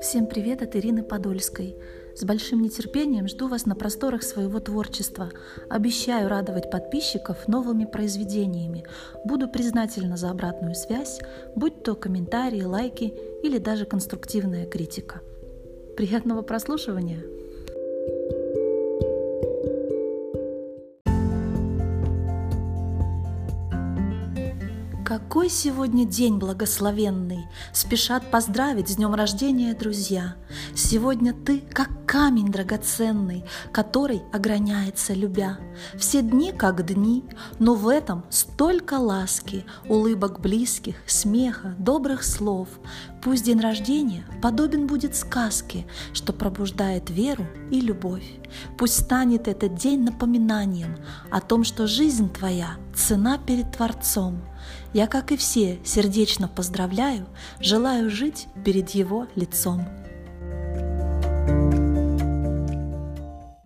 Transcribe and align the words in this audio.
Всем 0.00 0.26
привет 0.26 0.62
от 0.62 0.76
Ирины 0.76 1.02
Подольской. 1.02 1.76
С 2.14 2.22
большим 2.22 2.62
нетерпением 2.62 3.26
жду 3.26 3.48
вас 3.48 3.66
на 3.66 3.74
просторах 3.74 4.22
своего 4.22 4.60
творчества. 4.60 5.30
Обещаю 5.68 6.28
радовать 6.28 6.70
подписчиков 6.70 7.48
новыми 7.48 7.84
произведениями. 7.84 8.84
Буду 9.24 9.48
признательна 9.48 10.16
за 10.16 10.30
обратную 10.30 10.76
связь, 10.76 11.18
будь 11.56 11.82
то 11.82 11.96
комментарии, 11.96 12.62
лайки 12.62 13.12
или 13.42 13.58
даже 13.58 13.86
конструктивная 13.86 14.66
критика. 14.66 15.20
Приятного 15.96 16.42
прослушивания! 16.42 17.37
Какой 25.08 25.48
сегодня 25.48 26.04
день 26.04 26.36
благословенный! 26.36 27.46
Спешат 27.72 28.30
поздравить 28.30 28.90
с 28.90 28.96
днем 28.96 29.14
рождения 29.14 29.72
друзья. 29.72 30.36
Сегодня 30.74 31.32
ты, 31.32 31.60
как 31.60 32.04
камень 32.08 32.50
драгоценный, 32.50 33.44
который 33.70 34.22
ограняется 34.32 35.12
любя. 35.12 35.58
Все 35.98 36.22
дни 36.22 36.52
как 36.52 36.86
дни, 36.86 37.22
но 37.58 37.74
в 37.74 37.86
этом 37.86 38.24
столько 38.30 38.94
ласки, 38.94 39.66
улыбок 39.86 40.40
близких, 40.40 40.96
смеха, 41.06 41.76
добрых 41.78 42.24
слов. 42.24 42.68
Пусть 43.22 43.44
день 43.44 43.60
рождения 43.60 44.24
подобен 44.40 44.86
будет 44.86 45.14
сказке, 45.14 45.86
что 46.14 46.32
пробуждает 46.32 47.10
веру 47.10 47.46
и 47.70 47.78
любовь. 47.82 48.24
Пусть 48.78 49.04
станет 49.04 49.46
этот 49.46 49.74
день 49.74 50.02
напоминанием 50.02 50.96
о 51.30 51.42
том, 51.42 51.62
что 51.62 51.86
жизнь 51.86 52.32
твоя– 52.32 52.78
цена 52.96 53.36
перед 53.36 53.76
Творцом. 53.76 54.40
Я, 54.94 55.08
как 55.08 55.30
и 55.30 55.36
все, 55.36 55.78
сердечно 55.84 56.48
поздравляю, 56.48 57.26
желаю 57.60 58.08
жить 58.08 58.46
перед 58.64 58.90
Его 58.90 59.26
лицом. 59.36 59.86